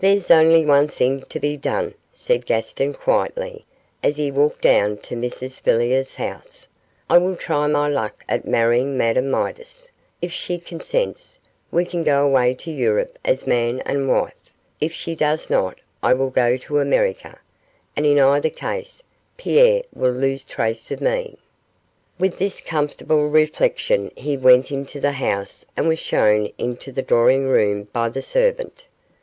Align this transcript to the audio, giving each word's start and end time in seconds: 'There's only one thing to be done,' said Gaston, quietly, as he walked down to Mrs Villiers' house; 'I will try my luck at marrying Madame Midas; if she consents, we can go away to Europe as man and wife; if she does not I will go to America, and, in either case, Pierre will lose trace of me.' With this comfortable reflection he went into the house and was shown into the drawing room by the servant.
'There's 0.00 0.30
only 0.30 0.66
one 0.66 0.86
thing 0.86 1.22
to 1.30 1.40
be 1.40 1.56
done,' 1.56 1.94
said 2.12 2.44
Gaston, 2.44 2.92
quietly, 2.92 3.64
as 4.02 4.18
he 4.18 4.30
walked 4.30 4.60
down 4.60 4.98
to 4.98 5.16
Mrs 5.16 5.62
Villiers' 5.62 6.16
house; 6.16 6.68
'I 7.08 7.16
will 7.16 7.36
try 7.36 7.66
my 7.66 7.88
luck 7.88 8.22
at 8.28 8.46
marrying 8.46 8.98
Madame 8.98 9.30
Midas; 9.30 9.90
if 10.20 10.30
she 10.30 10.58
consents, 10.60 11.40
we 11.70 11.86
can 11.86 12.02
go 12.04 12.22
away 12.26 12.52
to 12.52 12.70
Europe 12.70 13.18
as 13.24 13.46
man 13.46 13.80
and 13.86 14.10
wife; 14.10 14.34
if 14.78 14.92
she 14.92 15.14
does 15.14 15.48
not 15.48 15.78
I 16.02 16.12
will 16.12 16.28
go 16.28 16.58
to 16.58 16.78
America, 16.78 17.38
and, 17.96 18.04
in 18.04 18.18
either 18.20 18.50
case, 18.50 19.04
Pierre 19.38 19.80
will 19.94 20.12
lose 20.12 20.44
trace 20.44 20.90
of 20.90 21.00
me.' 21.00 21.38
With 22.18 22.36
this 22.38 22.60
comfortable 22.60 23.30
reflection 23.30 24.10
he 24.16 24.36
went 24.36 24.70
into 24.70 25.00
the 25.00 25.12
house 25.12 25.64
and 25.78 25.88
was 25.88 25.98
shown 25.98 26.52
into 26.58 26.92
the 26.92 27.00
drawing 27.00 27.48
room 27.48 27.84
by 27.94 28.10
the 28.10 28.20
servant. 28.20 28.84